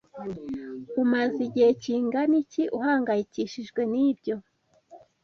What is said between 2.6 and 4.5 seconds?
uhangayikishijwe nibyo?